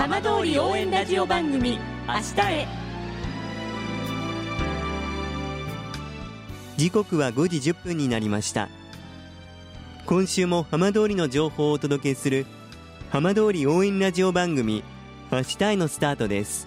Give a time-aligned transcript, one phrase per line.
[0.00, 1.78] 浜通り応援ラジオ番組
[2.08, 2.66] 明日へ。
[6.78, 8.70] 時刻は5時1分になりました。
[10.06, 12.46] 今週も浜通りの情報をお届けする
[13.10, 14.82] 浜通り応援ラジオ番組
[15.30, 16.66] 明日へのスタートです。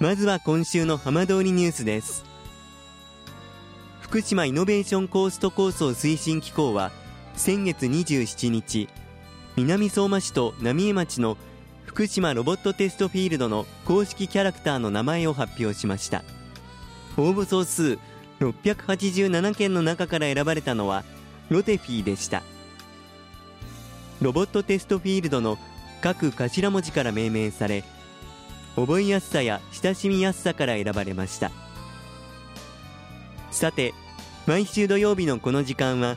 [0.00, 2.26] まずは今週の浜通りニュースです。
[4.02, 6.92] 福島イノベーションコースト構想推進機構は
[7.36, 8.90] 先月27日
[9.54, 11.36] 南相馬市と浪江町の
[11.84, 16.24] 福島ロボットテストフィールドの公式キャラクターの名前を発表しました。
[17.18, 17.98] 応募総数
[18.40, 21.04] 687件の中から選ばれたのは
[21.50, 22.42] ロテフィーでした。
[24.22, 25.58] ロボットテストフィールドの
[26.00, 27.84] 各頭文字から命名され
[28.74, 31.50] 覚えやすさや親しみやすさから選ばれました。
[33.50, 33.92] さて
[34.46, 36.16] 毎週土曜日のこの時間は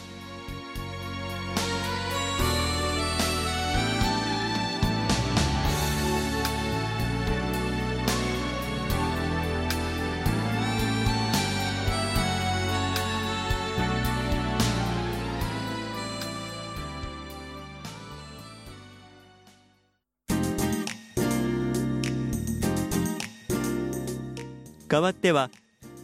[24.91, 25.49] 代わっては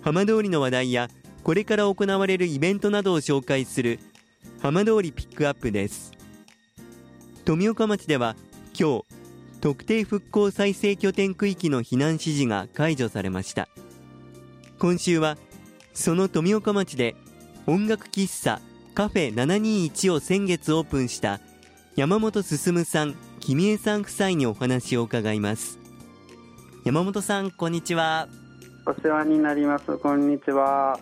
[0.01, 1.09] 浜通りの話題や
[1.43, 3.99] これから行われるイベントなどを紹介する
[4.61, 6.13] 浜通りピックアップです。
[7.43, 8.37] 富岡町では
[8.79, 9.03] 今日
[9.59, 13.67] 特定復興再生拠点区域の避難指示が解除されました。
[14.79, 15.37] 今週は
[15.93, 17.17] その富岡町で
[17.65, 18.61] 音楽喫茶
[18.93, 21.41] カフェ721を先月オープンした
[21.97, 25.77] 山本進さん、君江さん夫妻にお話を伺います。
[26.85, 28.46] 山本さんこんにちは。
[28.87, 29.97] お世話になります。
[29.97, 30.97] こんにちは。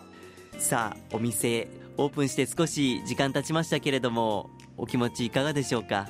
[0.58, 6.08] さあお店オープンして少し時間経ちましたけれどもお気持ちいかがでしょうか？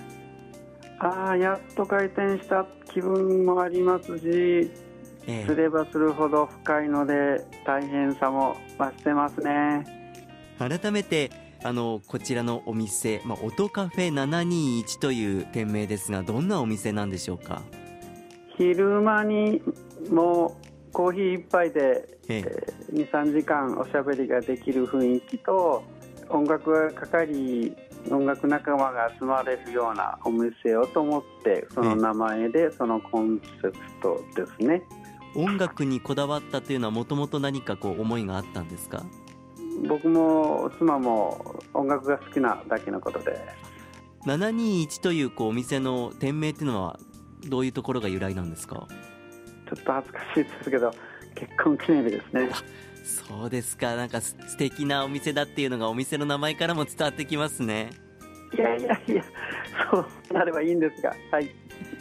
[1.01, 4.71] ああやっと開店した気分もありますし、え
[5.27, 9.85] え、すればするほど深いので大変さも増してますね。
[10.59, 11.31] 改めて
[11.63, 17.61] あのこちらのお店、まあ、音カフェ721という店名ですがどんなお店なんでしょうか？
[18.57, 19.61] 昼間に
[20.11, 20.57] も
[20.97, 22.73] コーヒー一杯で、ええ。
[22.91, 25.85] ー、23時間おしゃべりができる雰囲気と
[26.31, 27.71] 音楽がかかり
[28.11, 34.83] 音楽仲間が集まれるようなお店をと思ってその名前でそのコンセプトですね、
[35.37, 39.05] え音楽にこだわったというのはもともと何かこう思いがあったんですか？
[39.87, 43.39] 僕も妻も音楽が好きなだけのことで。
[44.25, 46.99] 721というこうお店の店名っていうのは
[47.47, 48.89] どういうところが由来なんですか？
[49.77, 50.91] っと恥ずかしいですけど
[51.35, 52.51] 結婚記念日ですね。
[53.05, 53.95] そうですか。
[53.95, 57.91] なんか素敵なお店だっていうのがお店の名前からも伝わってきますね。
[58.57, 59.25] いやいやいや
[59.91, 61.15] そうなればいいんですが。
[61.31, 61.51] はい、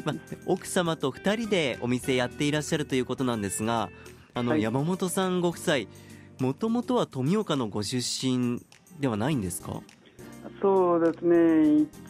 [0.04, 0.14] ま、
[0.46, 3.90] 奥様と2人でお店やっていらっしゃるということなんですが
[4.34, 5.78] あの、はい、山本さんご夫妻
[6.40, 8.62] もともとは富岡のご出身
[9.00, 9.82] ではないんですか？
[10.62, 11.36] そうですね。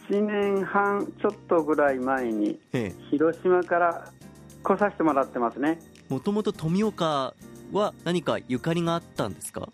[0.08, 2.58] 1年半ちょっとぐらい前に
[3.10, 4.12] 広島から
[4.66, 5.78] 来させてもらってますね。
[6.08, 7.34] もともと富岡
[7.72, 9.68] は何かゆかりがあったんですか？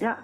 [0.00, 0.18] いや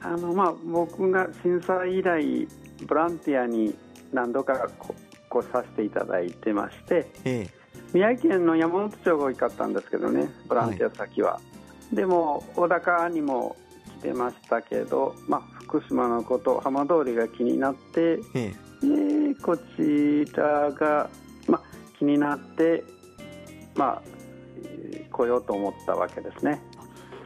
[0.00, 2.46] あのまあ僕が震災以来
[2.86, 3.74] ボランティアに
[4.12, 4.68] 何度か
[5.28, 7.50] 来させていただいてまして、ええ、
[7.92, 11.40] 宮城県の山本町が多かったんですけどねボランティア先は、は
[11.92, 13.56] い、でも小高にも
[14.00, 18.52] 来てましたけど、まあ、福島のこと浜通りが気になって、え
[18.84, 21.10] え、こちらが、
[21.48, 21.62] まあ、
[21.98, 22.84] 気になって
[23.76, 24.02] まあ、
[25.10, 26.60] 来ようと思ったわけですね。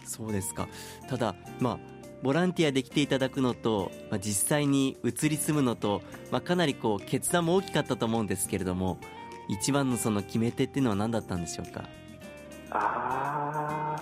[0.04, 0.68] そうですか
[1.08, 1.78] ただ、まあ、
[2.22, 8.98] ボランティアで来ていただくのと、まあ、実際に移り住むのと、まあ、かなりこう決断も大きかったと思うんですけれども
[9.48, 11.84] 一番のその決め手っていうのは何だったんでしょうか？
[12.70, 13.96] あ、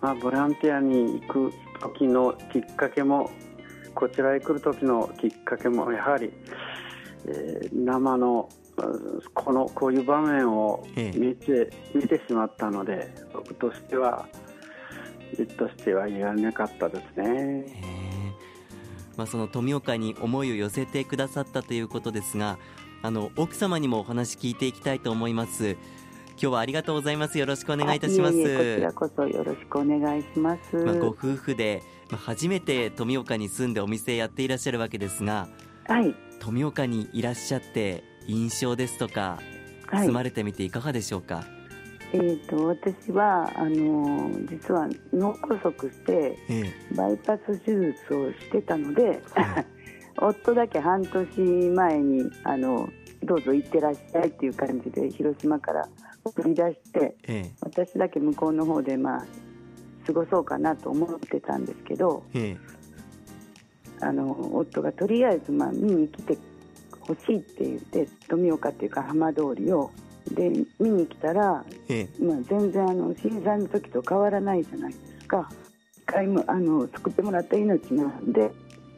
[0.00, 3.30] まあ、ボランティアに行く時のきっかけも
[3.94, 6.32] こちらへ来る時のきっかけもやはり、
[7.26, 8.48] えー、生の
[9.34, 14.28] このこういう場面を見て,、見てしまったので僕としては
[15.58, 17.66] としてはいられなかったですね。
[19.16, 22.56] まあ、その富岡に思いを寄せてくださったということですが
[23.02, 25.76] あの奥様にもお話聞いていきたいと思います。
[26.40, 27.36] 今日はありがとうございます。
[27.36, 28.34] よろしくお願いいたします。
[28.34, 35.48] こちらこそよろしくお願いします、まあ、ご夫婦で、まあ、初めて富岡に住んでお店やっていらっしゃるわけですが
[35.88, 36.14] はい。
[36.38, 39.40] 富岡にいらっしゃって印象ですとか、
[39.86, 41.44] はい、住まれてみていかがでしょうか？
[42.12, 46.38] えーと、私はあの実は脳梗塞して、
[46.94, 49.20] バイパス手術をしてたので、
[50.16, 51.40] 夫だけ半年
[51.70, 52.88] 前にあの
[53.24, 55.88] どうぞ行ってらっしゃいっていう感じで広島から
[56.24, 59.26] 送り出して、え私だけ向こうの方でまあ
[60.06, 62.22] 過ごそうかなと思ってたんですけど、
[64.00, 66.38] あの夫がとりあえずまあ見に来て
[67.08, 69.90] ほしいって言って富岡っていうか浜通りを
[70.30, 75.50] で見に来たら、ええ、まあ、全然あの震災の時と変わらないじゃないですか。
[75.96, 78.50] 一回もあの救ってもらった命なんで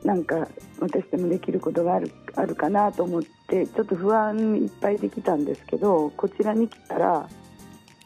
[0.04, 0.48] なんか
[0.80, 7.28] 私でもできることがあるあるかなと思ってちょっと不安いっぱいできたんですけどこちらに来たら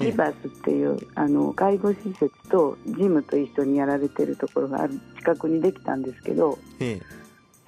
[0.01, 6.59] リバースっていう、あの介護施設とジムと一緒にやられてるところがある近くにできたんですけど、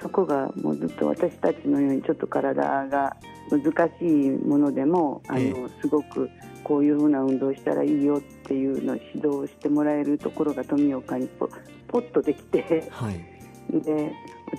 [0.01, 3.17] そこがもうずっと私たちのようにちょっと体が
[3.51, 6.29] 難しいものでもあの、えー、すごく
[6.65, 11.49] こういうふうな運動したらいいよっていうのを指導してもらえるところが富岡にポ
[11.89, 14.13] ポッとできて、はい、で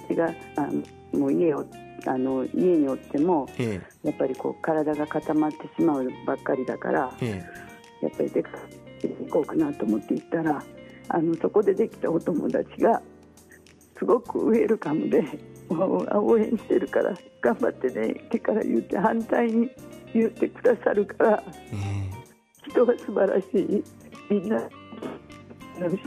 [0.08, 1.66] うちがあもう家を
[2.06, 8.50] あの家におっても、えー、やっぱりこう体が固まってしまうばっかりだから、えー、やっぱり出か
[9.02, 10.64] けていこうかなと思って行ったら
[11.10, 13.02] あのそこでできたお友達が
[13.98, 15.24] すごくウェルカムで。
[15.70, 19.70] 応援してるから頑張ってねってから言って反対に
[20.14, 23.84] 言ってくださるから、えー、人は素晴らしい
[24.30, 24.62] みんな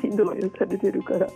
[0.00, 1.28] 振動をされてるから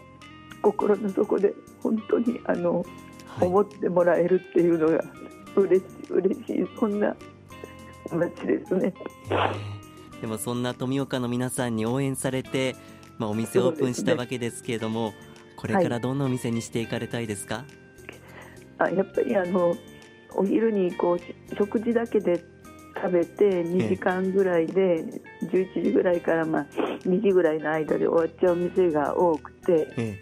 [0.63, 1.53] 心の底で
[1.83, 2.85] 本当にあの、
[3.27, 5.05] はい、思ってもらえるっていうのが
[5.57, 7.15] 嬉しい嬉しいそんな
[8.11, 8.93] 街ですね。
[10.21, 12.77] でもそんな富岡の皆さんに応援されて、
[13.19, 15.15] まあ、お店をオープンしたわけですけれども、ね、
[15.65, 17.65] これからどんなお店にしていかれたいですか、はい
[18.77, 19.77] あやっぱりあの
[20.35, 22.45] お昼にこう食事だけで
[22.97, 25.05] 食べて2時間ぐらいで
[25.43, 26.67] 11時ぐらいからまあ
[27.07, 30.19] 2時ぐらいの間で終わっちゃう店が多くて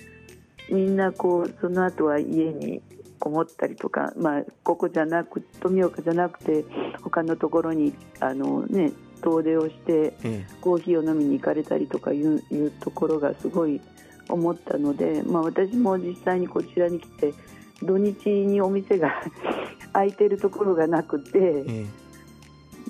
[0.71, 2.83] みんなこうその後は家に
[3.19, 6.65] こもったりとか、まあ、ここじゃなく富岡じゃなくて
[7.03, 8.93] 他のところにあの、ね、
[9.23, 10.13] 遠出をして
[10.61, 13.81] コーヒーを飲みに行かれたりとかいういうところがすごい
[14.29, 17.35] 思ったので、まあ、私も実際にこちらに来て
[17.83, 19.13] 土日にお店が
[19.93, 21.87] 開いてるところがなくて、え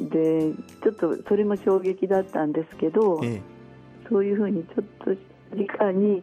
[0.01, 0.53] え、で
[0.83, 3.41] ちょっとそれも衝撃だったんですけど、え、
[4.09, 5.15] そういうふうにちょっと
[5.57, 6.23] 時間に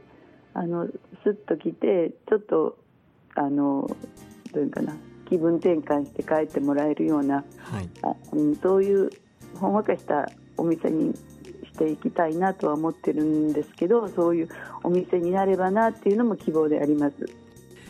[0.53, 0.87] あの
[1.23, 2.77] スッと来てちょっと
[3.35, 3.89] あの
[4.53, 4.95] どういうかな
[5.27, 9.09] 気分転換して帰ってもらえるような、はい、あうん、そういう
[9.55, 11.13] ほんわかしたお店に
[11.79, 14.49] していきたいなとは思ってるんですけどそういう
[14.83, 17.15] お店になればなっていうのも希望であります。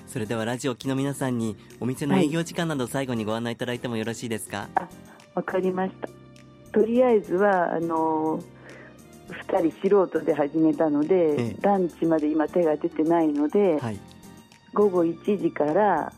[0.07, 4.87] それではラジオ機の皆さんにお店の営業時間など最後にご案内いただいてもよろしいですか、はい、
[5.35, 6.09] わかりました。
[6.71, 8.41] とりあえずはあの
[9.29, 13.99] 2人素人で始めたので、ええ、ランチまで今手が出てないので、はい、
[14.73, 16.11] 午後1時から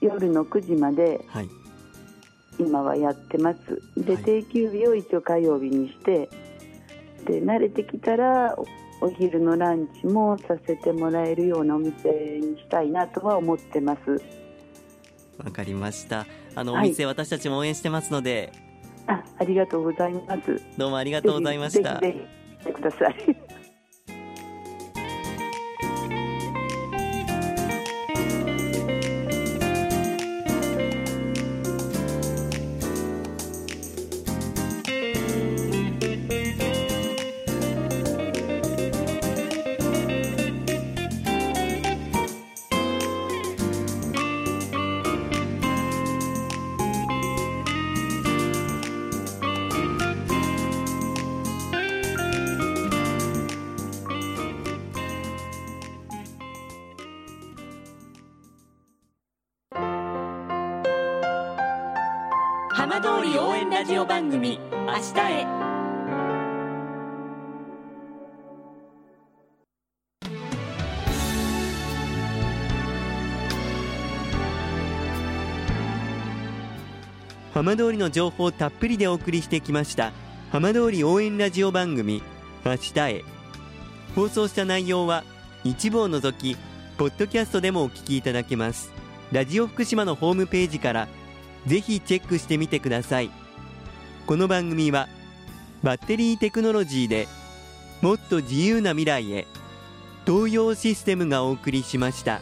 [0.00, 1.48] 夜の9時まで、はい、
[2.58, 3.80] 今はやってます。
[3.96, 6.28] で、定休日を一応火曜日にして
[7.24, 8.56] で慣れてきたら
[9.00, 14.22] お昼のランチもさせてもらえるようなお店にしたいなとは思ってます。
[15.44, 16.26] わかりました。
[16.54, 18.52] あの、お店私たちも応援してますので。
[19.06, 20.60] あありがとうございます。
[20.78, 22.00] どうもありがとうございました。
[22.00, 22.26] ぜひぜ
[22.66, 23.63] ひください
[62.76, 65.46] 浜通り応援ラジオ番組「明日へ」
[77.54, 80.12] 浜通りの情報たっぷりでお送りしてきました
[80.50, 82.24] 浜通り応援ラジオ番組
[82.66, 83.22] 「明日へ」
[84.16, 85.22] 放送した内容は
[85.62, 86.56] 一部を除き
[86.98, 88.90] ポッドキャストでもお聞きいただけます。
[89.32, 91.08] ラジオ福島のホームページから
[91.66, 93.30] ぜひチェックしてみてください
[94.26, 95.08] この番組は
[95.82, 97.28] バッテリーテクノロジーで
[98.00, 99.46] もっと自由な未来へ
[100.26, 102.40] 東洋システムがお送りしました。